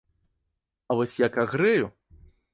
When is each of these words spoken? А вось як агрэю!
А 0.89 0.97
вось 1.01 1.19
як 1.27 1.39
агрэю! 1.45 1.85